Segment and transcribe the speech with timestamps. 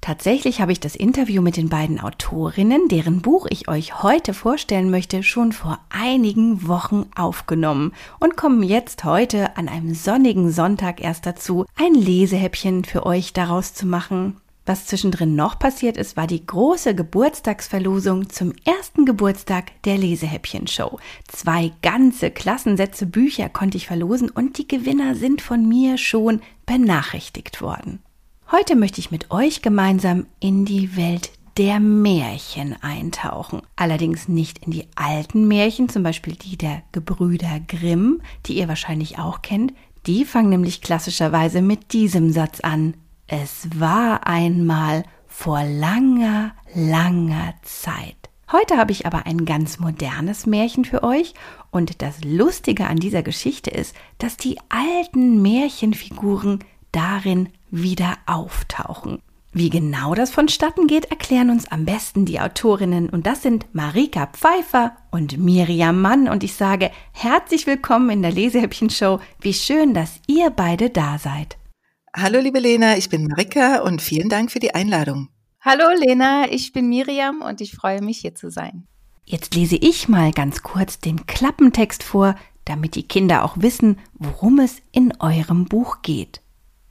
[0.00, 4.90] Tatsächlich habe ich das Interview mit den beiden Autorinnen, deren Buch ich euch heute vorstellen
[4.90, 11.26] möchte, schon vor einigen Wochen aufgenommen und komme jetzt heute an einem sonnigen Sonntag erst
[11.26, 14.36] dazu, ein Lesehäppchen für euch daraus zu machen.
[14.66, 20.98] Was zwischendrin noch passiert ist, war die große Geburtstagsverlosung zum ersten Geburtstag der Lesehäppchen-Show.
[21.28, 27.62] Zwei ganze Klassensätze Bücher konnte ich verlosen und die Gewinner sind von mir schon benachrichtigt
[27.62, 28.00] worden.
[28.52, 33.62] Heute möchte ich mit euch gemeinsam in die Welt der Märchen eintauchen.
[33.74, 39.18] Allerdings nicht in die alten Märchen, zum Beispiel die der Gebrüder Grimm, die ihr wahrscheinlich
[39.18, 39.72] auch kennt.
[40.06, 42.94] Die fangen nämlich klassischerweise mit diesem Satz an.
[43.26, 48.14] Es war einmal vor langer, langer Zeit.
[48.52, 51.34] Heute habe ich aber ein ganz modernes Märchen für euch
[51.72, 56.60] und das Lustige an dieser Geschichte ist, dass die alten Märchenfiguren
[56.92, 59.20] darin wieder auftauchen.
[59.52, 64.26] Wie genau das vonstatten geht, erklären uns am besten die Autorinnen und das sind Marika
[64.26, 69.18] Pfeiffer und Miriam Mann und ich sage herzlich willkommen in der Lesehäppchen-Show.
[69.40, 71.56] Wie schön, dass ihr beide da seid.
[72.14, 75.28] Hallo liebe Lena, ich bin Marika und vielen Dank für die Einladung.
[75.62, 78.86] Hallo Lena, ich bin Miriam und ich freue mich hier zu sein.
[79.24, 84.58] Jetzt lese ich mal ganz kurz den Klappentext vor, damit die Kinder auch wissen, worum
[84.58, 86.42] es in eurem Buch geht.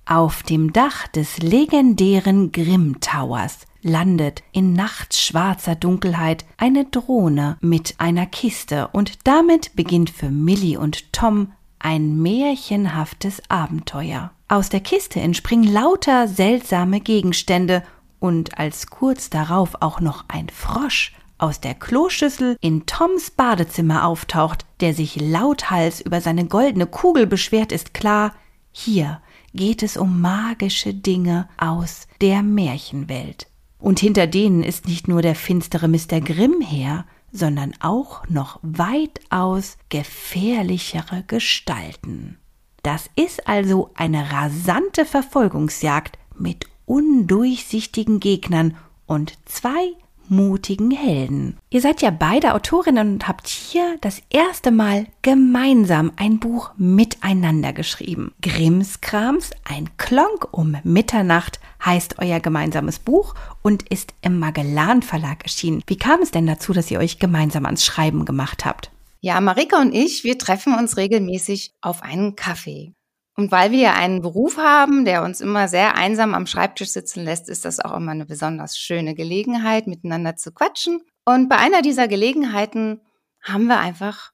[0.08, 8.28] Auf dem Dach des legendären Grimm Towers landet in nachtschwarzer Dunkelheit eine Drohne mit einer
[8.28, 14.30] Kiste und damit beginnt für Millie und Tom ein märchenhaftes Abenteuer.
[14.48, 17.82] Aus der Kiste entspringen lauter seltsame Gegenstände
[18.20, 24.68] und als kurz darauf auch noch ein Frosch aus der Kloschüssel in Toms Badezimmer auftaucht,
[24.82, 28.34] der sich lauthals über seine goldene Kugel beschwert, ist klar,
[28.72, 29.20] hier
[29.56, 33.48] geht es um magische Dinge aus der Märchenwelt.
[33.80, 36.22] Und hinter denen ist nicht nur der finstere Mr.
[36.22, 42.38] Grimm her, sondern auch noch weitaus gefährlichere Gestalten.
[42.84, 49.94] Das ist also eine rasante Verfolgungsjagd mit undurchsichtigen Gegnern und zwei
[50.30, 51.58] mutigen Helden.
[51.70, 57.74] Ihr seid ja beide Autorinnen und habt hier das erste Mal gemeinsam ein Buch miteinander
[57.74, 58.34] geschrieben.
[58.42, 65.84] Grimmskrams, ein Klonk um Mitternacht heißt euer gemeinsames Buch und ist im Magellan Verlag erschienen.
[65.88, 68.92] Wie kam es denn dazu, dass ihr euch gemeinsam ans Schreiben gemacht habt?
[69.22, 72.94] Ja, Marika und ich, wir treffen uns regelmäßig auf einen Kaffee.
[73.38, 77.50] Und weil wir einen Beruf haben, der uns immer sehr einsam am Schreibtisch sitzen lässt,
[77.50, 81.02] ist das auch immer eine besonders schöne Gelegenheit, miteinander zu quatschen.
[81.26, 83.02] Und bei einer dieser Gelegenheiten
[83.42, 84.32] haben wir einfach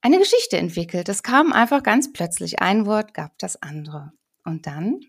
[0.00, 1.08] eine Geschichte entwickelt.
[1.08, 2.60] Es kam einfach ganz plötzlich.
[2.60, 4.12] Ein Wort gab das andere.
[4.44, 5.00] Und dann?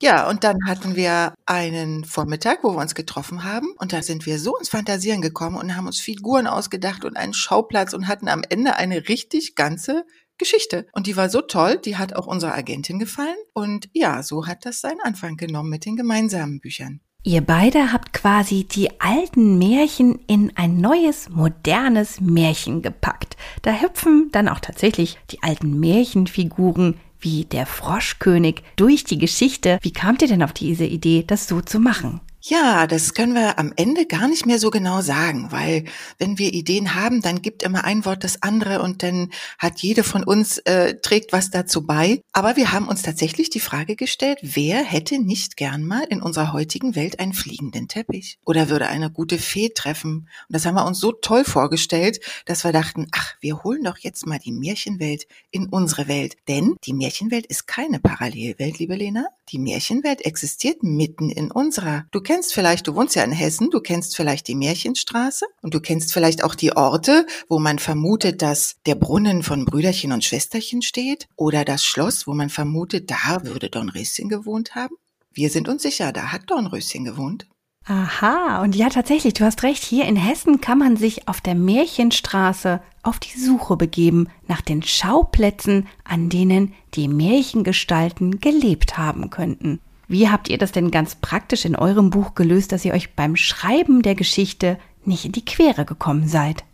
[0.00, 3.74] Ja, und dann hatten wir einen Vormittag, wo wir uns getroffen haben.
[3.78, 7.34] Und da sind wir so ins Fantasieren gekommen und haben uns Figuren ausgedacht und einen
[7.34, 10.04] Schauplatz und hatten am Ende eine richtig ganze
[10.38, 10.86] Geschichte.
[10.92, 13.36] Und die war so toll, die hat auch unserer Agentin gefallen.
[13.52, 17.00] Und ja, so hat das seinen Anfang genommen mit den gemeinsamen Büchern.
[17.22, 23.36] Ihr beide habt quasi die alten Märchen in ein neues, modernes Märchen gepackt.
[23.62, 29.80] Da hüpfen dann auch tatsächlich die alten Märchenfiguren wie der Froschkönig durch die Geschichte.
[29.82, 32.20] Wie kamt ihr denn auf diese Idee, das so zu machen?
[32.40, 35.84] Ja, das können wir am Ende gar nicht mehr so genau sagen, weil
[36.18, 40.04] wenn wir Ideen haben, dann gibt immer ein Wort das andere und dann hat jede
[40.04, 42.20] von uns äh, trägt was dazu bei.
[42.32, 46.52] Aber wir haben uns tatsächlich die Frage gestellt, wer hätte nicht gern mal in unserer
[46.52, 50.28] heutigen Welt einen fliegenden Teppich oder würde eine gute Fee treffen?
[50.48, 53.98] Und das haben wir uns so toll vorgestellt, dass wir dachten, ach, wir holen doch
[53.98, 56.36] jetzt mal die Märchenwelt in unsere Welt.
[56.46, 59.26] Denn die Märchenwelt ist keine Parallelwelt, liebe Lena.
[59.48, 62.04] Die Märchenwelt existiert mitten in unserer.
[62.10, 65.80] Du kennst vielleicht, du wohnst ja in Hessen, du kennst vielleicht die Märchenstraße und du
[65.80, 70.82] kennst vielleicht auch die Orte, wo man vermutet, dass der Brunnen von Brüderchen und Schwesterchen
[70.82, 74.96] steht oder das Schloss, wo man vermutet, da würde Dornröschen gewohnt haben.
[75.32, 77.46] Wir sind uns sicher, da hat Dornröschen gewohnt.
[77.84, 81.54] Aha, und ja, tatsächlich, du hast recht, hier in Hessen kann man sich auf der
[81.54, 89.80] Märchenstraße auf die Suche begeben nach den Schauplätzen, an denen die Märchengestalten gelebt haben könnten.
[90.08, 93.34] Wie habt ihr das denn ganz praktisch in eurem Buch gelöst, dass ihr euch beim
[93.34, 96.64] Schreiben der Geschichte nicht in die Quere gekommen seid?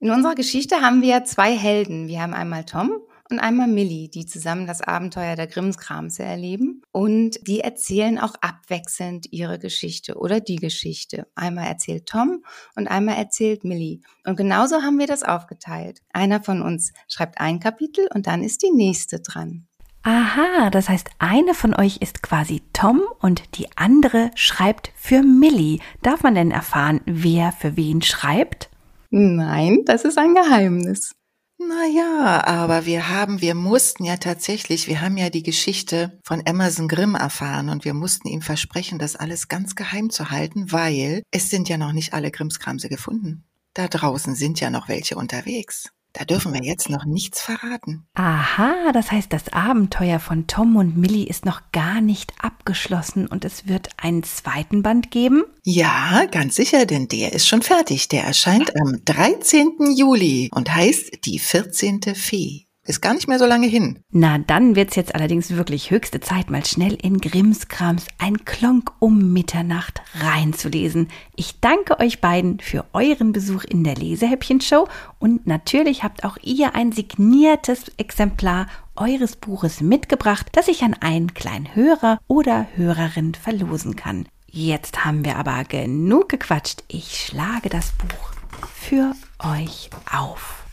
[0.00, 2.08] In unserer Geschichte haben wir zwei Helden.
[2.08, 2.92] Wir haben einmal Tom
[3.30, 6.82] und einmal Millie, die zusammen das Abenteuer der Grimmskramse erleben.
[6.92, 11.26] Und die erzählen auch abwechselnd ihre Geschichte oder die Geschichte.
[11.34, 12.44] Einmal erzählt Tom
[12.76, 14.00] und einmal erzählt Millie.
[14.26, 16.02] Und genauso haben wir das aufgeteilt.
[16.12, 19.66] Einer von uns schreibt ein Kapitel und dann ist die nächste dran.
[20.06, 25.80] Aha, das heißt, eine von euch ist quasi Tom und die andere schreibt für Millie.
[26.02, 28.68] Darf man denn erfahren, wer für wen schreibt?
[29.08, 31.14] Nein, das ist ein Geheimnis.
[31.56, 36.88] Naja, aber wir haben, wir mussten ja tatsächlich, wir haben ja die Geschichte von Emerson
[36.88, 41.48] Grimm erfahren und wir mussten ihm versprechen, das alles ganz geheim zu halten, weil es
[41.48, 43.44] sind ja noch nicht alle Grimmskramse gefunden.
[43.72, 45.90] Da draußen sind ja noch welche unterwegs.
[46.14, 48.06] Da dürfen wir jetzt noch nichts verraten.
[48.14, 53.44] Aha, das heißt, das Abenteuer von Tom und Millie ist noch gar nicht abgeschlossen und
[53.44, 55.42] es wird einen zweiten Band geben?
[55.64, 58.08] Ja, ganz sicher, denn der ist schon fertig.
[58.08, 59.96] Der erscheint am 13.
[59.96, 62.02] Juli und heißt Die 14.
[62.14, 62.63] Fee.
[62.86, 64.00] Ist gar nicht mehr so lange hin.
[64.10, 69.32] Na, dann wird's jetzt allerdings wirklich höchste Zeit, mal schnell in Grimmskrams ein Klonk um
[69.32, 71.08] Mitternacht reinzulesen.
[71.34, 74.86] Ich danke euch beiden für euren Besuch in der Lesehäppchen-Show
[75.18, 78.66] und natürlich habt auch ihr ein signiertes Exemplar
[78.96, 84.26] eures Buches mitgebracht, das ich an einen kleinen Hörer oder Hörerin verlosen kann.
[84.46, 86.84] Jetzt haben wir aber genug gequatscht.
[86.88, 88.32] Ich schlage das Buch
[88.74, 90.63] für euch auf.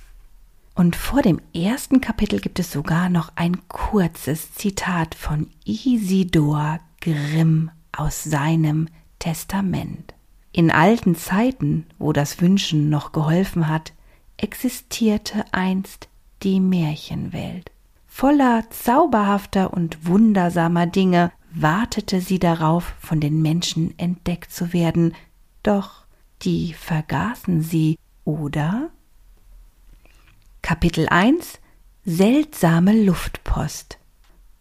[0.73, 7.71] Und vor dem ersten Kapitel gibt es sogar noch ein kurzes Zitat von Isidor Grimm
[7.91, 8.87] aus seinem
[9.19, 10.13] Testament.
[10.53, 13.93] In alten Zeiten, wo das Wünschen noch geholfen hat,
[14.37, 16.09] existierte einst
[16.43, 17.71] die Märchenwelt.
[18.07, 25.13] Voller zauberhafter und wundersamer Dinge wartete sie darauf, von den Menschen entdeckt zu werden,
[25.63, 26.05] doch
[26.41, 28.89] die vergaßen sie, oder?
[30.61, 31.59] Kapitel 1
[32.05, 33.97] Seltsame Luftpost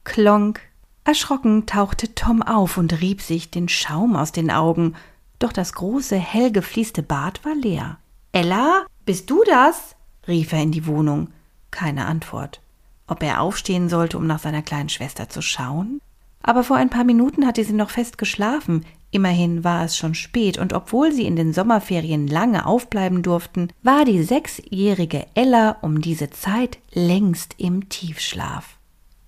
[0.02, 0.60] Klonk.
[1.04, 4.96] Erschrocken tauchte Tom auf und rieb sich den Schaum aus den Augen,
[5.38, 7.98] doch das große, hell gefließte Bad war leer.
[8.32, 9.94] Ella, bist du das?
[10.26, 11.28] rief er in die Wohnung.
[11.70, 12.60] Keine Antwort.
[13.06, 16.00] Ob er aufstehen sollte, um nach seiner kleinen Schwester zu schauen?
[16.42, 20.58] Aber vor ein paar Minuten hatte sie noch fest geschlafen, Immerhin war es schon spät,
[20.58, 26.30] und obwohl sie in den Sommerferien lange aufbleiben durften, war die sechsjährige Ella um diese
[26.30, 28.78] Zeit längst im Tiefschlaf.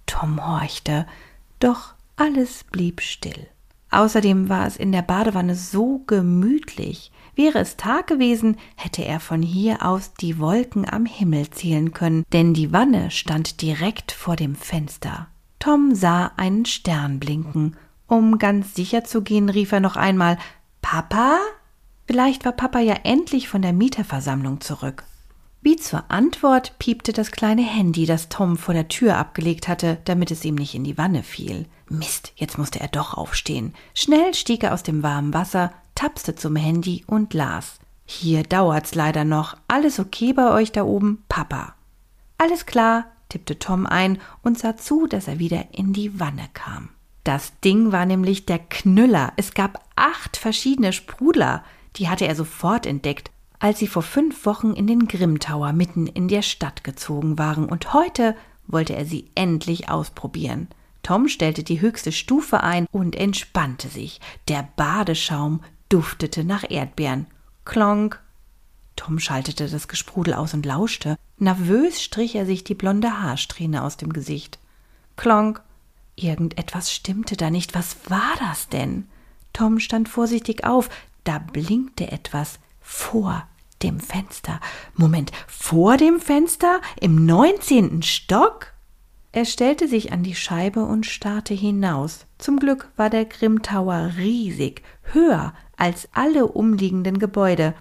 [0.06, 1.06] Tom horchte,
[1.58, 3.48] doch alles blieb still.
[3.90, 7.10] Außerdem war es in der Badewanne so gemütlich.
[7.34, 12.24] Wäre es Tag gewesen, hätte er von hier aus die Wolken am Himmel zählen können,
[12.32, 15.28] denn die Wanne stand direkt vor dem Fenster.
[15.58, 17.76] Tom sah einen Stern blinken
[18.06, 20.38] um ganz sicher zu gehen, rief er noch einmal
[20.80, 21.38] Papa?
[22.06, 25.04] Vielleicht war Papa ja endlich von der Mieterversammlung zurück.
[25.64, 30.32] Wie zur Antwort piepte das kleine Handy, das Tom vor der Tür abgelegt hatte, damit
[30.32, 31.66] es ihm nicht in die Wanne fiel.
[31.88, 33.72] Mist, jetzt musste er doch aufstehen.
[33.94, 37.78] Schnell stieg er aus dem warmen Wasser, tapste zum Handy und las.
[38.04, 39.56] Hier dauert's leider noch.
[39.68, 41.74] Alles okay bei euch da oben, Papa?
[42.38, 46.88] Alles klar, tippte Tom ein und sah zu, dass er wieder in die Wanne kam.
[47.24, 49.32] Das Ding war nämlich der Knüller.
[49.36, 51.64] Es gab acht verschiedene Sprudler.
[51.96, 56.06] Die hatte er sofort entdeckt, als sie vor fünf Wochen in den Grimm Tower mitten
[56.06, 57.66] in der Stadt gezogen waren.
[57.66, 58.34] Und heute
[58.66, 60.68] wollte er sie endlich ausprobieren.
[61.02, 64.20] Tom stellte die höchste Stufe ein und entspannte sich.
[64.48, 67.26] Der Badeschaum duftete nach Erdbeeren.
[67.64, 68.20] Klonk.
[68.96, 71.16] Tom schaltete das Gesprudel aus und lauschte.
[71.38, 74.58] Nervös strich er sich die blonde Haarsträhne aus dem Gesicht.
[75.16, 75.62] Klonk.
[76.16, 77.74] Irgendetwas stimmte da nicht.
[77.74, 79.08] Was war das denn?
[79.52, 80.88] Tom stand vorsichtig auf.
[81.24, 83.46] Da blinkte etwas vor
[83.82, 84.60] dem Fenster.
[84.94, 86.80] Moment, vor dem Fenster?
[87.00, 88.72] Im neunzehnten Stock?
[89.32, 92.26] Er stellte sich an die Scheibe und starrte hinaus.
[92.38, 97.74] Zum Glück war der Grimm Tower riesig, höher als alle umliegenden Gebäude,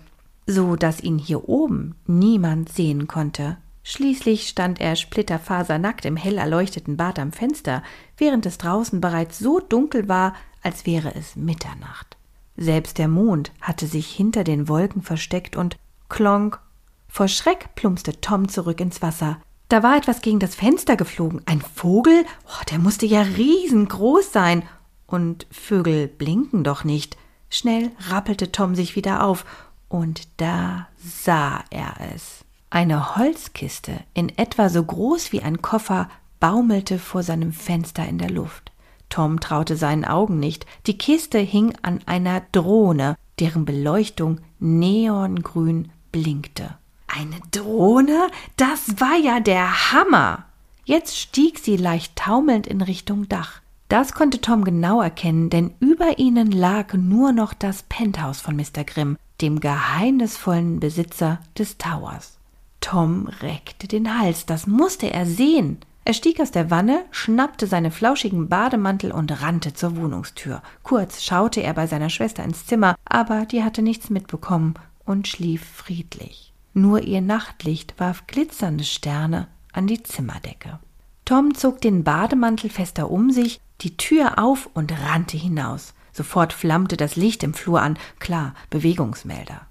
[0.47, 3.57] so dass ihn hier oben niemand sehen konnte.
[3.83, 7.83] Schließlich stand er splitterfasernackt im hell erleuchteten Bad am Fenster,
[8.17, 12.17] während es draußen bereits so dunkel war, als wäre es Mitternacht.
[12.57, 15.77] Selbst der Mond hatte sich hinter den Wolken versteckt und
[16.09, 16.59] klonk.
[17.07, 19.41] Vor Schreck plumpste Tom zurück ins Wasser.
[19.67, 21.41] Da war etwas gegen das Fenster geflogen.
[21.45, 22.25] Ein Vogel?
[22.45, 24.63] Oh, der musste ja riesengroß sein.
[25.07, 27.17] Und Vögel blinken doch nicht.
[27.49, 29.45] Schnell rappelte Tom sich wieder auf,
[29.89, 32.45] und da sah er es.
[32.73, 36.09] Eine Holzkiste, in etwa so groß wie ein Koffer,
[36.39, 38.71] baumelte vor seinem Fenster in der Luft.
[39.09, 40.65] Tom traute seinen Augen nicht.
[40.87, 46.77] Die Kiste hing an einer Drohne, deren Beleuchtung neongrün blinkte.
[47.07, 48.29] Eine Drohne?
[48.55, 50.45] Das war ja der Hammer!
[50.85, 53.59] Jetzt stieg sie leicht taumelnd in Richtung Dach.
[53.89, 58.85] Das konnte Tom genau erkennen, denn über ihnen lag nur noch das Penthouse von Mr.
[58.85, 62.37] Grimm, dem geheimnisvollen Besitzer des Towers.
[62.81, 65.77] Tom reckte den Hals, das musste er sehen.
[66.03, 70.61] Er stieg aus der Wanne, schnappte seine flauschigen Bademantel und rannte zur Wohnungstür.
[70.83, 74.73] Kurz schaute er bei seiner Schwester ins Zimmer, aber die hatte nichts mitbekommen
[75.05, 76.53] und schlief friedlich.
[76.73, 80.79] Nur ihr Nachtlicht warf glitzernde Sterne an die Zimmerdecke.
[81.25, 85.93] Tom zog den Bademantel fester um sich, die Tür auf und rannte hinaus.
[86.13, 89.61] Sofort flammte das Licht im Flur an, klar, Bewegungsmelder.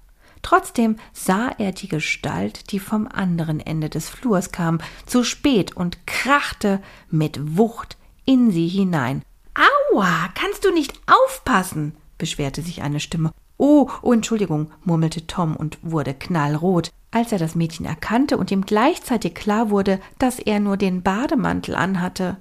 [0.41, 6.05] Trotzdem sah er die Gestalt, die vom anderen Ende des Flurs kam, zu spät und
[6.07, 9.23] krachte mit Wucht in sie hinein.
[9.53, 11.95] Aua, kannst du nicht aufpassen?
[12.17, 13.31] beschwerte sich eine Stimme.
[13.57, 18.65] Oh, oh, Entschuldigung, murmelte Tom und wurde knallrot, als er das Mädchen erkannte und ihm
[18.65, 22.37] gleichzeitig klar wurde, dass er nur den Bademantel anhatte.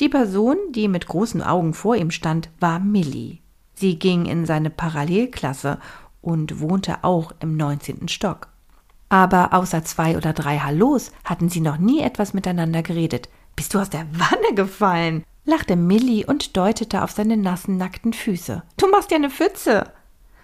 [0.00, 3.38] Die Person, die mit großen Augen vor ihm stand, war Millie.
[3.74, 5.78] Sie ging in seine Parallelklasse
[6.24, 8.48] und wohnte auch im neunzehnten Stock.
[9.08, 13.28] Aber außer zwei oder drei Hallos hatten sie noch nie etwas miteinander geredet.
[13.54, 15.24] Bist du aus der Wanne gefallen?
[15.44, 18.62] lachte Millie und deutete auf seine nassen, nackten Füße.
[18.78, 19.92] Du machst ja eine Pfütze.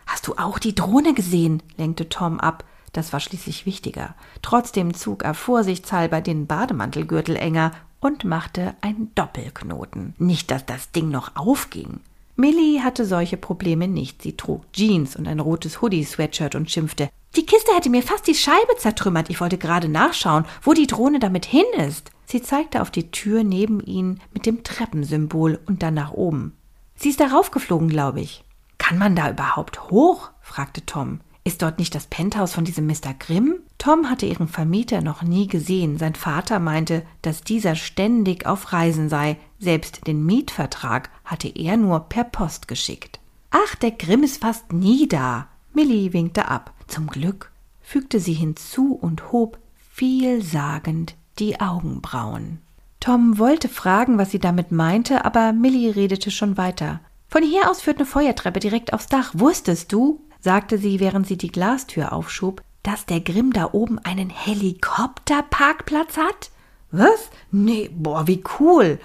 [0.06, 1.62] Hast du auch die Drohne gesehen?
[1.76, 2.64] lenkte Tom ab.
[2.92, 4.14] Das war schließlich wichtiger.
[4.42, 10.14] Trotzdem zog er vorsichtshalber den Bademantelgürtel enger und machte einen Doppelknoten.
[10.18, 12.00] Nicht, dass das Ding noch aufging.
[12.40, 14.22] Millie hatte solche Probleme nicht.
[14.22, 17.10] Sie trug Jeans und ein rotes Hoodie-Sweatshirt und schimpfte.
[17.36, 19.28] Die Kiste hätte mir fast die Scheibe zertrümmert.
[19.28, 22.10] Ich wollte gerade nachschauen, wo die Drohne damit hin ist.
[22.24, 26.56] Sie zeigte auf die Tür neben ihnen mit dem Treppensymbol und dann nach oben.
[26.96, 28.42] Sie ist darauf geflogen, glaube ich.
[28.78, 30.30] Kann man da überhaupt hoch?
[30.40, 31.20] fragte Tom.
[31.44, 33.14] Ist dort nicht das Penthouse von diesem Mr.
[33.18, 33.60] Grimm?
[33.78, 35.98] Tom hatte ihren Vermieter noch nie gesehen.
[35.98, 39.36] Sein Vater meinte, dass dieser ständig auf Reisen sei.
[39.60, 43.20] Selbst den Mietvertrag hatte er nur per Post geschickt.
[43.50, 45.48] Ach, der Grimm ist fast nie da.
[45.74, 46.72] Millie winkte ab.
[46.86, 47.52] Zum Glück,
[47.82, 49.58] fügte sie hinzu und hob
[49.92, 52.58] vielsagend die Augenbrauen.
[53.00, 57.00] Tom wollte fragen, was sie damit meinte, aber Millie redete schon weiter.
[57.28, 59.32] Von hier aus führt eine Feuertreppe direkt aufs Dach.
[59.34, 60.20] Wusstest du?
[60.40, 66.50] sagte sie, während sie die Glastür aufschob, dass der Grimm da oben einen Helikopterparkplatz hat?
[66.90, 67.30] Was?
[67.50, 68.98] Nee, boah, wie cool.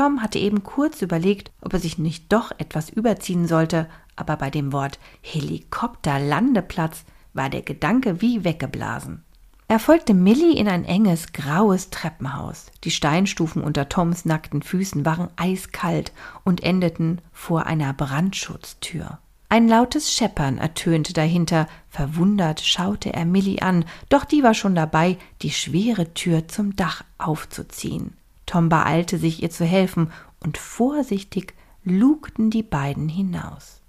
[0.00, 4.48] Tom hatte eben kurz überlegt, ob er sich nicht doch etwas überziehen sollte, aber bei
[4.48, 7.04] dem Wort Helikopterlandeplatz
[7.34, 9.24] war der Gedanke wie weggeblasen.
[9.68, 12.68] Er folgte Millie in ein enges, graues Treppenhaus.
[12.82, 16.14] Die Steinstufen unter Toms nackten Füßen waren eiskalt
[16.44, 19.18] und endeten vor einer Brandschutztür.
[19.50, 21.66] Ein lautes Scheppern ertönte dahinter.
[21.90, 27.04] Verwundert schaute er Millie an, doch die war schon dabei, die schwere Tür zum Dach
[27.18, 28.16] aufzuziehen.
[28.50, 31.54] Tom beeilte sich, ihr zu helfen, und vorsichtig
[31.84, 33.80] lugten die beiden hinaus.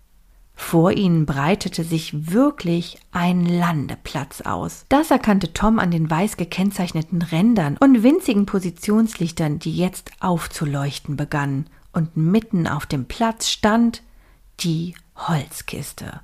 [0.53, 4.85] Vor ihnen breitete sich wirklich ein Landeplatz aus.
[4.89, 11.65] Das erkannte Tom an den weiß gekennzeichneten Rändern und winzigen Positionslichtern, die jetzt aufzuleuchten begannen.
[11.91, 14.03] Und mitten auf dem Platz stand
[14.59, 16.21] die Holzkiste.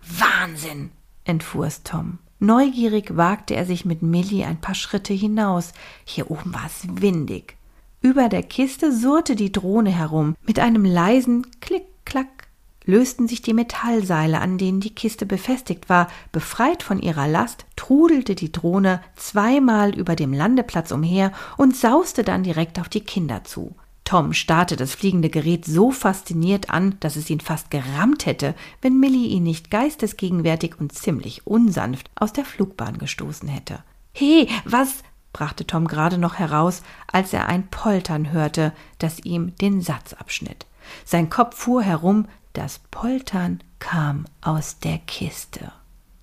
[0.00, 0.92] Wahnsinn,
[1.24, 2.18] entfuhr es Tom.
[2.38, 5.72] Neugierig wagte er sich mit Millie ein paar Schritte hinaus.
[6.04, 7.56] Hier oben war es windig.
[8.02, 10.34] Über der Kiste surrte die Drohne herum.
[10.46, 12.48] Mit einem leisen Klick-Klack
[12.86, 16.08] lösten sich die Metallseile, an denen die Kiste befestigt war.
[16.32, 22.42] Befreit von ihrer Last, trudelte die Drohne zweimal über dem Landeplatz umher und sauste dann
[22.42, 23.74] direkt auf die Kinder zu.
[24.04, 28.98] Tom starrte das fliegende Gerät so fasziniert an, dass es ihn fast gerammt hätte, wenn
[28.98, 33.84] Millie ihn nicht geistesgegenwärtig und ziemlich unsanft aus der Flugbahn gestoßen hätte.
[34.12, 35.04] He, was?
[35.32, 40.66] Brachte Tom gerade noch heraus, als er ein Poltern hörte, das ihm den Satz abschnitt.
[41.04, 45.72] Sein Kopf fuhr herum, das Poltern kam aus der Kiste.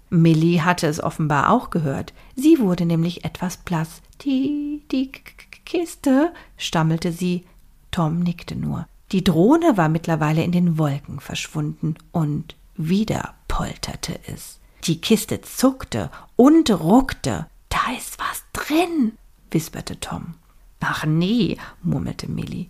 [0.09, 2.13] Millie hatte es offenbar auch gehört.
[2.35, 4.01] Sie wurde nämlich etwas blass.
[4.21, 5.11] Die, die
[5.65, 7.45] Kiste, stammelte sie,
[7.91, 8.87] Tom nickte nur.
[9.11, 14.59] Die Drohne war mittlerweile in den Wolken verschwunden und wieder polterte es.
[14.83, 17.47] Die Kiste zuckte und ruckte.
[17.69, 19.13] Da ist was drin,
[19.51, 20.35] wisperte Tom.
[20.79, 22.67] Ach nee, murmelte Millie.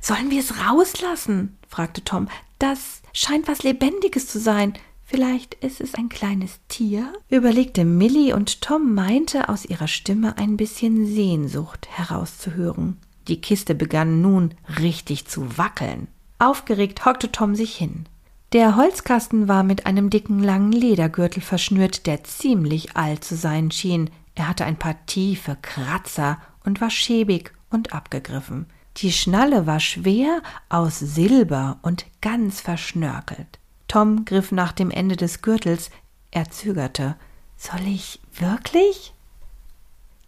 [0.00, 1.56] Sollen wir es rauslassen?
[1.68, 2.28] fragte Tom.
[2.58, 4.74] Das scheint was Lebendiges zu sein.
[5.04, 7.12] Vielleicht ist es ein kleines Tier?
[7.28, 12.98] überlegte Millie und Tom meinte aus ihrer Stimme ein bisschen Sehnsucht herauszuhören.
[13.28, 16.08] Die Kiste begann nun richtig zu wackeln.
[16.38, 18.06] Aufgeregt hockte Tom sich hin.
[18.52, 24.10] Der Holzkasten war mit einem dicken langen Ledergürtel verschnürt, der ziemlich alt zu sein schien.
[24.36, 28.66] Er hatte ein paar tiefe Kratzer und war schäbig und abgegriffen.
[28.98, 33.58] Die Schnalle war schwer aus Silber und ganz verschnörkelt.
[33.88, 35.90] Tom griff nach dem Ende des Gürtels.
[36.30, 37.16] Er zögerte.
[37.56, 39.14] Soll ich wirklich?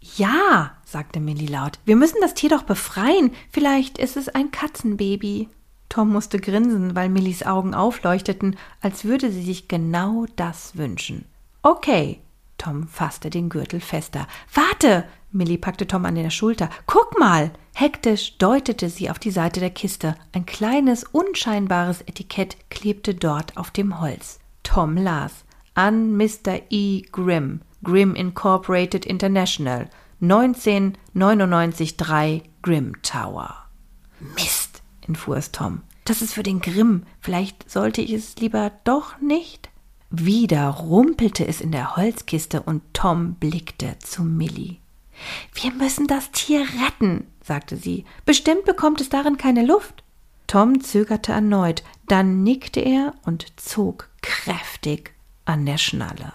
[0.01, 1.79] Ja, sagte Millie laut.
[1.85, 3.31] Wir müssen das Tier doch befreien.
[3.51, 5.49] Vielleicht ist es ein Katzenbaby.
[5.89, 11.25] Tom musste grinsen, weil Millies Augen aufleuchteten, als würde sie sich genau das wünschen.
[11.61, 12.21] Okay.
[12.59, 14.27] Tom fasste den Gürtel fester.
[14.53, 15.05] Warte!
[15.31, 16.69] Millie packte Tom an der Schulter.
[16.85, 17.51] Guck mal!
[17.73, 20.15] Hektisch deutete sie auf die Seite der Kiste.
[20.33, 24.39] Ein kleines, unscheinbares Etikett klebte dort auf dem Holz.
[24.63, 25.45] Tom las.
[25.73, 26.59] An Mr.
[26.69, 27.01] E.
[27.11, 29.89] Grimm, Grimm Incorporated International,
[30.21, 33.55] 1999 3 Grimm Tower.
[34.35, 35.83] Mist, entfuhr es Tom.
[36.03, 37.03] Das ist für den Grimm.
[37.21, 39.68] Vielleicht sollte ich es lieber doch nicht?
[40.11, 44.77] Wieder rumpelte es in der Holzkiste und Tom blickte zu Millie.
[45.53, 48.05] Wir müssen das Tier retten, sagte sie.
[48.25, 50.03] Bestimmt bekommt es darin keine Luft.
[50.47, 55.13] Tom zögerte erneut, dann nickte er und zog kräftig
[55.45, 56.33] an der Schnalle.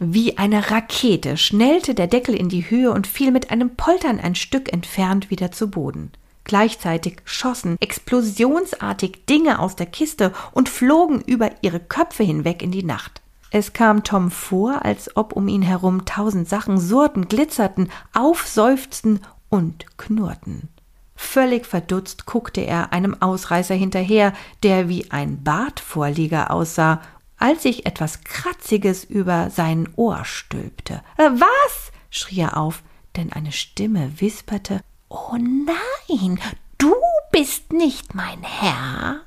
[0.00, 4.34] Wie eine Rakete schnellte der Deckel in die Höhe und fiel mit einem Poltern ein
[4.34, 6.10] Stück entfernt wieder zu Boden.
[6.44, 12.82] Gleichzeitig schossen explosionsartig Dinge aus der Kiste und flogen über ihre Köpfe hinweg in die
[12.82, 13.22] Nacht.
[13.50, 19.20] Es kam Tom vor, als ob um ihn herum tausend Sachen surrten, glitzerten, aufseufzten
[19.50, 20.68] und knurrten.
[21.14, 24.32] Völlig verdutzt guckte er einem Ausreißer hinterher,
[24.62, 27.02] der wie ein Bartvorlieger aussah,
[27.36, 31.02] als sich etwas Kratziges über sein Ohr stülpte.
[31.18, 31.92] Äh, was?
[32.10, 32.82] schrie er auf,
[33.16, 34.80] denn eine Stimme wisperte
[35.14, 36.38] Oh nein,
[36.78, 36.94] du
[37.32, 39.20] bist nicht mein Herr.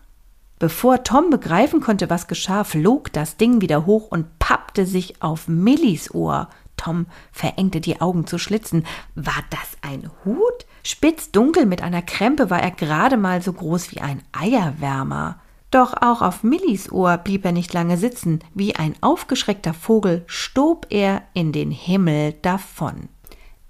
[0.58, 5.48] Bevor Tom begreifen konnte, was geschah, flog das Ding wieder hoch und pappte sich auf
[5.48, 6.50] Millis Ohr.
[6.76, 8.84] Tom verengte die Augen zu Schlitzen.
[9.14, 10.66] War das ein Hut?
[10.82, 15.40] Spitzdunkel mit einer Krempe war er gerade mal so groß wie ein Eierwärmer.
[15.70, 18.40] Doch auch auf Millis Ohr blieb er nicht lange sitzen.
[18.56, 23.10] Wie ein aufgeschreckter Vogel stob er in den Himmel davon.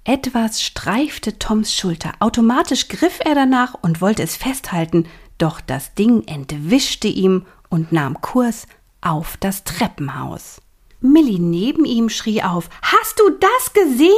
[0.08, 2.13] Etwas streifte Toms Schulter.
[2.20, 5.08] Automatisch griff er danach und wollte es festhalten.
[5.39, 8.68] Doch das Ding entwischte ihm und nahm Kurs
[9.02, 10.62] auf das Treppenhaus.
[11.02, 14.12] Millie neben ihm schrie auf Hast du das gesehen?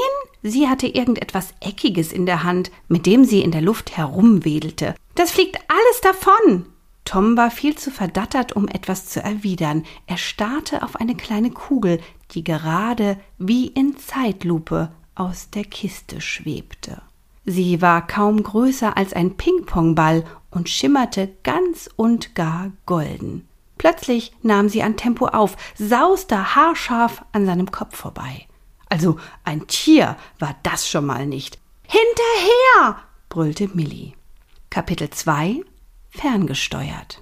[0.43, 4.93] Sie hatte irgendetwas Eckiges in der Hand, mit dem sie in der Luft herumwedelte.
[5.15, 6.65] Das fliegt alles davon.
[7.05, 9.85] Tom war viel zu verdattert, um etwas zu erwidern.
[10.05, 17.01] Er starrte auf eine kleine Kugel, die gerade wie in Zeitlupe aus der Kiste schwebte.
[17.45, 23.47] Sie war kaum größer als ein Pingpongball und schimmerte ganz und gar golden.
[23.77, 28.47] Plötzlich nahm sie an Tempo auf, sauste haarscharf an seinem Kopf vorbei.
[28.89, 31.59] Also ein Tier war das schon mal nicht.
[31.83, 33.03] Hinterher!
[33.29, 34.13] brüllte Millie.
[34.69, 35.61] Kapitel 2
[36.09, 37.21] Ferngesteuert.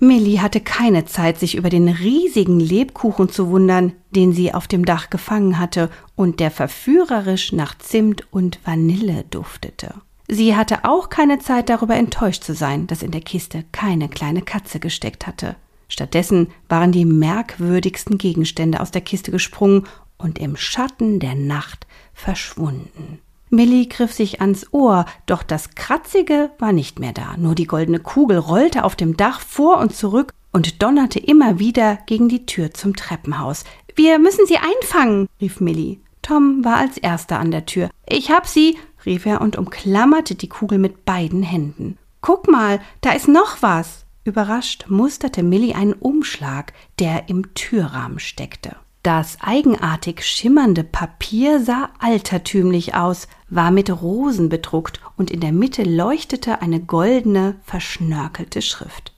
[0.00, 4.84] Millie hatte keine Zeit, sich über den riesigen Lebkuchen zu wundern, den sie auf dem
[4.84, 9.94] Dach gefangen hatte und der verführerisch nach Zimt und Vanille duftete.
[10.28, 14.42] Sie hatte auch keine Zeit darüber enttäuscht zu sein, dass in der Kiste keine kleine
[14.42, 15.56] Katze gesteckt hatte.
[15.88, 19.86] Stattdessen waren die merkwürdigsten Gegenstände aus der Kiste gesprungen
[20.18, 23.20] und im Schatten der Nacht verschwunden.
[23.50, 27.36] Millie griff sich ans Ohr, doch das Kratzige war nicht mehr da.
[27.36, 31.98] Nur die goldene Kugel rollte auf dem Dach vor und zurück und donnerte immer wieder
[32.06, 33.64] gegen die Tür zum Treppenhaus.
[33.94, 35.98] Wir müssen sie einfangen, rief Millie.
[36.22, 37.90] Tom war als erster an der Tür.
[38.06, 41.96] Ich hab sie, rief er und umklammerte die Kugel mit beiden Händen.
[42.20, 44.04] Guck mal, da ist noch was.
[44.24, 48.76] Überrascht musterte Millie einen Umschlag, der im Türrahmen steckte.
[49.08, 55.82] Das eigenartig schimmernde Papier sah altertümlich aus, war mit Rosen bedruckt und in der Mitte
[55.82, 59.14] leuchtete eine goldene, verschnörkelte Schrift.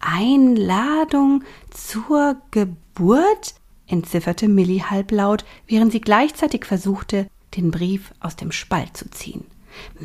[0.00, 3.52] Einladung zur Geburt?
[3.86, 9.44] entzifferte Millie halblaut, während sie gleichzeitig versuchte, den Brief aus dem Spalt zu ziehen.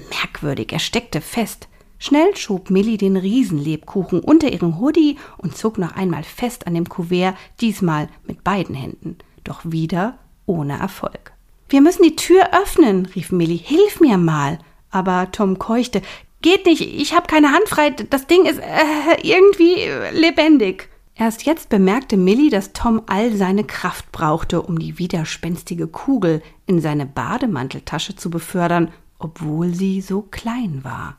[0.10, 1.70] Merkwürdig, er steckte fest.
[1.98, 6.90] Schnell schob Millie den Riesenlebkuchen unter ihren Hoodie und zog noch einmal fest an dem
[6.90, 9.18] Kuvert, diesmal mit beiden Händen,
[9.50, 11.34] doch wieder ohne Erfolg.
[11.70, 13.58] Wir müssen die Tür öffnen, rief Millie.
[13.58, 14.60] Hilf mir mal.
[14.90, 16.02] Aber Tom keuchte.
[16.42, 19.76] Geht nicht, ich habe keine Hand frei, das Ding ist äh, irgendwie
[20.18, 20.88] lebendig.
[21.16, 26.80] Erst jetzt bemerkte Millie, dass Tom all seine Kraft brauchte, um die widerspenstige Kugel in
[26.80, 31.18] seine Bademanteltasche zu befördern, obwohl sie so klein war.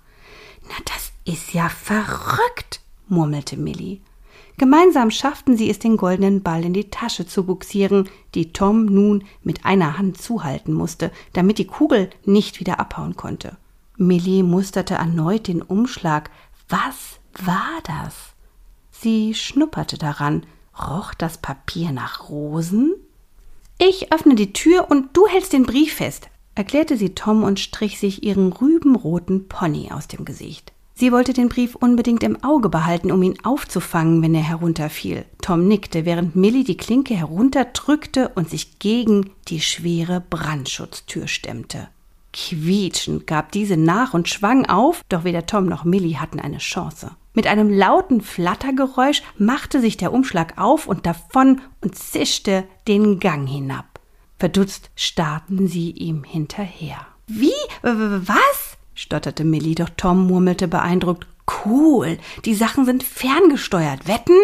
[0.62, 3.98] Na, das ist ja verrückt, murmelte Millie.
[4.60, 9.24] Gemeinsam schafften sie es, den goldenen Ball in die Tasche zu buxieren, die Tom nun
[9.42, 13.56] mit einer Hand zuhalten musste, damit die Kugel nicht wieder abhauen konnte.
[13.96, 16.30] Millie musterte erneut den Umschlag.
[16.68, 18.14] Was war das?
[18.90, 20.44] Sie schnupperte daran.
[20.78, 22.92] Roch das Papier nach Rosen?
[23.78, 27.98] Ich öffne die Tür und du hältst den Brief fest, erklärte sie Tom und strich
[27.98, 30.74] sich ihren rübenroten Pony aus dem Gesicht.
[31.00, 35.24] Sie wollte den Brief unbedingt im Auge behalten, um ihn aufzufangen, wenn er herunterfiel.
[35.40, 41.88] Tom nickte, während Millie die Klinke herunterdrückte und sich gegen die schwere Brandschutztür stemmte.
[42.34, 47.12] Quietschend gab diese nach und schwang auf, doch weder Tom noch Millie hatten eine Chance.
[47.32, 53.48] Mit einem lauten Flattergeräusch machte sich der Umschlag auf und davon und zischte den Gang
[53.48, 54.00] hinab.
[54.38, 57.06] Verdutzt starrten sie ihm hinterher.
[57.26, 57.54] Wie?
[57.80, 58.69] Was?
[58.94, 61.26] Stotterte Millie, doch Tom murmelte beeindruckt.
[61.64, 64.06] Cool, die Sachen sind ferngesteuert.
[64.06, 64.36] Wetten?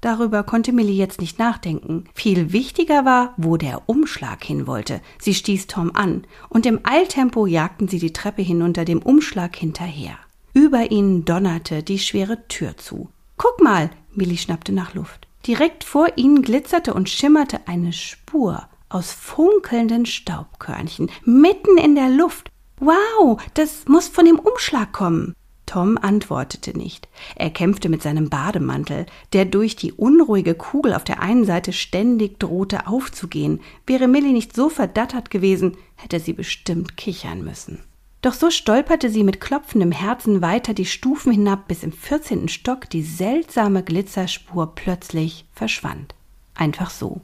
[0.00, 2.04] Darüber konnte Millie jetzt nicht nachdenken.
[2.14, 5.02] Viel wichtiger war, wo der Umschlag hin wollte.
[5.18, 10.18] Sie stieß Tom an, und im Eiltempo jagten sie die Treppe hinunter dem Umschlag hinterher.
[10.54, 13.10] Über ihnen donnerte die schwere Tür zu.
[13.36, 15.28] Guck mal, Millie schnappte nach Luft.
[15.46, 22.50] Direkt vor ihnen glitzerte und schimmerte eine Spur aus funkelnden Staubkörnchen mitten in der Luft.
[22.80, 25.34] Wow, das muss von dem Umschlag kommen.
[25.66, 27.08] Tom antwortete nicht.
[27.36, 32.40] Er kämpfte mit seinem Bademantel, der durch die unruhige Kugel auf der einen Seite ständig
[32.40, 33.60] drohte aufzugehen.
[33.86, 37.84] Wäre Millie nicht so verdattert gewesen, hätte sie bestimmt kichern müssen.
[38.22, 42.90] Doch so stolperte sie mit klopfendem Herzen weiter die Stufen hinab, bis im vierzehnten Stock
[42.90, 46.14] die seltsame Glitzerspur plötzlich verschwand.
[46.54, 47.20] Einfach so.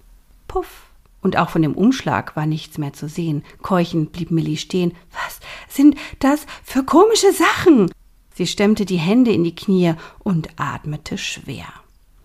[0.47, 0.87] Puff.
[1.21, 3.43] Und auch von dem Umschlag war nichts mehr zu sehen.
[3.63, 4.93] Keuchend blieb Millie stehen.
[5.13, 7.91] Was sind das für komische Sachen?
[8.35, 11.67] Sie stemmte die Hände in die Knie und atmete schwer.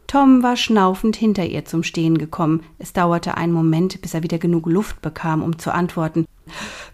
[0.07, 2.63] Tom war schnaufend hinter ihr zum Stehen gekommen.
[2.79, 6.25] Es dauerte einen Moment, bis er wieder genug Luft bekam, um zu antworten.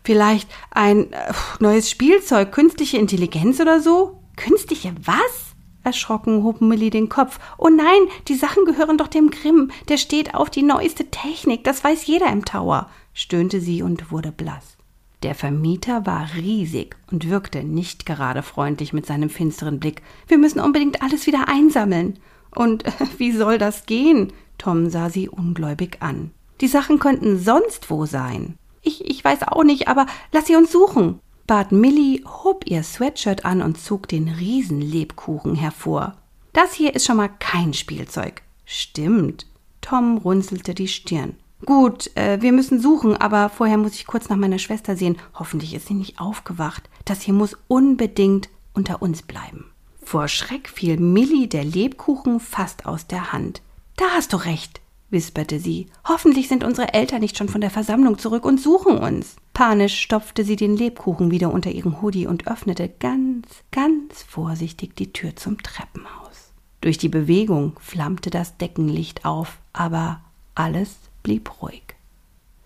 [0.03, 4.21] Vielleicht ein äh, neues Spielzeug, künstliche Intelligenz oder so?
[4.35, 5.46] Künstliche was?
[5.87, 7.39] Erschrocken hob Millie den Kopf.
[7.57, 9.71] Oh nein, die Sachen gehören doch dem Grimm.
[9.87, 11.63] Der steht auf die neueste Technik.
[11.63, 14.75] Das weiß jeder im Tower, stöhnte sie und wurde blass.
[15.23, 20.01] Der Vermieter war riesig und wirkte nicht gerade freundlich mit seinem finsteren Blick.
[20.27, 22.19] Wir müssen unbedingt alles wieder einsammeln.
[22.53, 24.33] Und äh, wie soll das gehen?
[24.57, 26.31] Tom sah sie ungläubig an.
[26.59, 28.57] Die Sachen könnten sonst wo sein.
[28.81, 31.21] Ich, ich weiß auch nicht, aber lass sie uns suchen.
[31.47, 36.15] Bat Millie, hob ihr Sweatshirt an und zog den Riesenlebkuchen hervor.
[36.53, 38.41] Das hier ist schon mal kein Spielzeug.
[38.65, 39.47] Stimmt.
[39.81, 41.35] Tom runzelte die Stirn.
[41.65, 45.17] Gut, äh, wir müssen suchen, aber vorher muss ich kurz nach meiner Schwester sehen.
[45.33, 46.89] Hoffentlich ist sie nicht aufgewacht.
[47.05, 49.71] Das hier muss unbedingt unter uns bleiben.
[50.03, 53.61] Vor Schreck fiel Millie der Lebkuchen fast aus der Hand.
[53.95, 55.87] Da hast du recht, wisperte sie.
[56.07, 59.35] Hoffentlich sind unsere Eltern nicht schon von der Versammlung zurück und suchen uns.
[59.57, 65.11] Panisch stopfte sie den Lebkuchen wieder unter ihren Hoodie und öffnete ganz, ganz vorsichtig die
[65.11, 66.51] Tür zum Treppenhaus.
[66.79, 70.21] Durch die Bewegung flammte das Deckenlicht auf, aber
[70.53, 71.81] alles blieb ruhig.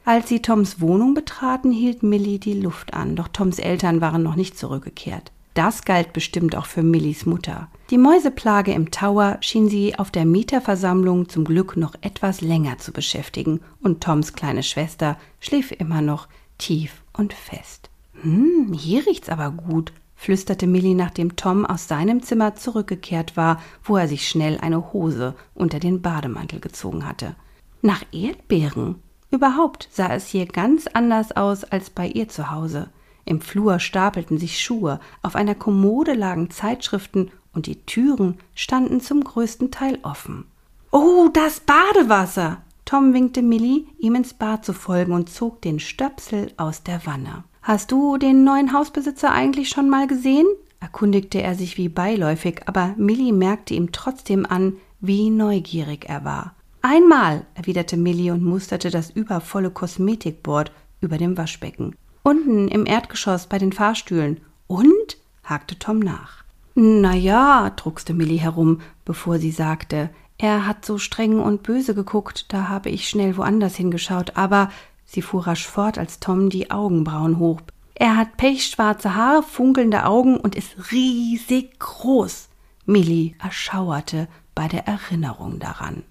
[0.03, 4.35] Als sie Toms Wohnung betraten, hielt Millie die Luft an, doch Toms Eltern waren noch
[4.35, 5.31] nicht zurückgekehrt.
[5.53, 7.69] Das galt bestimmt auch für Millis Mutter.
[7.89, 12.91] Die Mäuseplage im Tower schien sie auf der Mieterversammlung zum Glück noch etwas länger zu
[12.91, 16.27] beschäftigen, und Toms kleine Schwester schlief immer noch
[16.61, 17.89] tief und fest.
[18.21, 23.97] Hm, hier riecht's aber gut, flüsterte Millie, nachdem Tom aus seinem Zimmer zurückgekehrt war, wo
[23.97, 27.35] er sich schnell eine Hose unter den Bademantel gezogen hatte.
[27.81, 29.01] Nach Erdbeeren.
[29.31, 32.89] Überhaupt sah es hier ganz anders aus als bei ihr zu Hause.
[33.25, 39.23] Im Flur stapelten sich Schuhe, auf einer Kommode lagen Zeitschriften und die Türen standen zum
[39.23, 40.45] größten Teil offen.
[40.91, 42.61] Oh, das Badewasser!
[42.85, 47.43] Tom winkte Millie, ihm ins Bad zu folgen und zog den Stöpsel aus der Wanne.
[47.61, 50.47] Hast du den neuen Hausbesitzer eigentlich schon mal gesehen?
[50.79, 56.55] erkundigte er sich wie beiläufig, aber Millie merkte ihm trotzdem an, wie neugierig er war.
[56.81, 61.95] Einmal, erwiderte Millie und musterte das übervolle Kosmetikboard über dem Waschbecken.
[62.23, 64.41] Unten im Erdgeschoss bei den Fahrstühlen.
[64.67, 65.17] Und?
[65.43, 66.43] hakte Tom nach.
[66.73, 70.09] Na ja, druckste Millie herum, bevor sie sagte,
[70.41, 74.71] er hat so streng und böse geguckt, da habe ich schnell woanders hingeschaut, aber
[75.05, 77.71] sie fuhr rasch fort, als Tom die Augenbrauen hob.
[77.93, 82.49] Er hat pechschwarze Haare, funkelnde Augen und ist riesig groß.
[82.87, 86.01] Millie erschauerte bei der Erinnerung daran.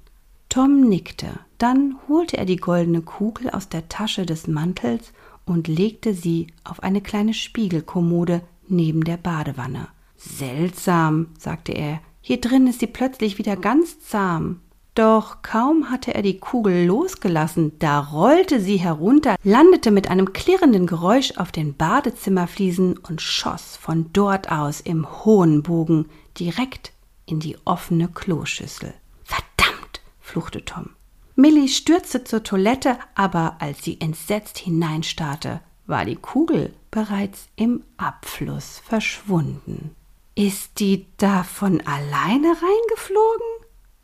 [0.49, 1.31] Tom nickte.
[1.59, 5.13] Dann holte er die goldene Kugel aus der Tasche des Mantels
[5.45, 9.89] und legte sie auf eine kleine Spiegelkommode neben der Badewanne.
[10.17, 14.61] Seltsam, sagte er, hier drin ist sie plötzlich wieder ganz zahm.
[14.95, 20.87] Doch kaum hatte er die Kugel losgelassen, da rollte sie herunter, landete mit einem klirrenden
[20.87, 26.07] Geräusch auf den Badezimmerfliesen und schoss von dort aus im hohen Bogen
[26.39, 26.93] direkt
[27.25, 28.93] in die offene Kloschüssel.
[29.23, 30.91] Verdammt, fluchte Tom.
[31.37, 38.83] Millie stürzte zur Toilette, aber als sie entsetzt hineinstarrte, war die Kugel bereits im Abfluss
[38.85, 39.95] verschwunden.
[40.41, 43.47] Ist die da von alleine reingeflogen?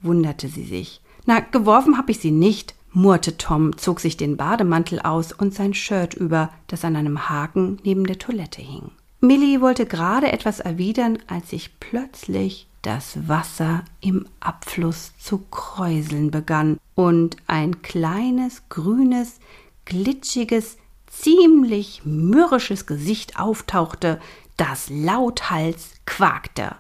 [0.03, 1.01] wunderte sie sich.
[1.25, 5.73] Na, geworfen hab ich sie nicht, murrte Tom, zog sich den Bademantel aus und sein
[5.73, 8.91] Shirt über, das an einem Haken neben der Toilette hing.
[9.23, 16.77] Millie wollte gerade etwas erwidern, als sich plötzlich das Wasser im Abfluss zu kräuseln begann
[16.95, 19.41] und ein kleines, grünes,
[19.87, 24.21] glitschiges, ziemlich mürrisches Gesicht auftauchte,
[24.57, 26.77] das lauthals quakte.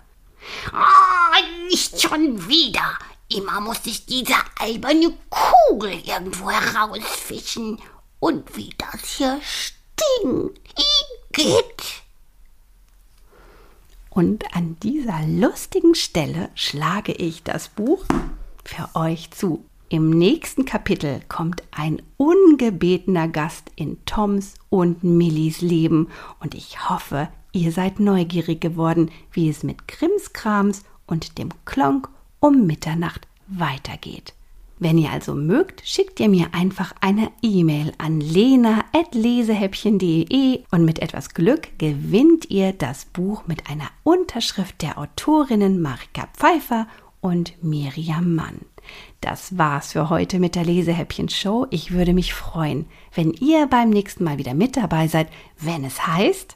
[0.72, 2.98] Oh, nicht schon wieder.
[3.28, 7.78] Immer muss ich diese alberne Kugel irgendwo herausfischen.
[8.20, 10.60] Und wie das hier stinkt.
[11.30, 12.02] Igitt.
[14.10, 18.04] Und an dieser lustigen Stelle schlage ich das Buch
[18.64, 19.64] für euch zu.
[19.88, 26.08] Im nächsten Kapitel kommt ein ungebetener Gast in Toms und Millis Leben
[26.40, 32.66] und ich hoffe, ihr seid neugierig geworden, wie es mit Krimskrams und dem Klonk um
[32.66, 34.34] Mitternacht weitergeht.
[34.78, 41.32] Wenn ihr also mögt, schickt ihr mir einfach eine E-Mail an lena.lesehäppchen.de und mit etwas
[41.32, 46.86] Glück gewinnt ihr das Buch mit einer Unterschrift der Autorinnen Marika Pfeiffer
[47.22, 48.60] und Miriam Mann.
[49.22, 51.66] Das war's für heute mit der Lesehäppchen Show.
[51.70, 56.06] Ich würde mich freuen, wenn ihr beim nächsten Mal wieder mit dabei seid, wenn es
[56.06, 56.55] heißt